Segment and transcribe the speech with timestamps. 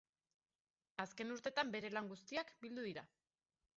[1.03, 3.05] Azken urtetan bere lan guztiak bildu dira.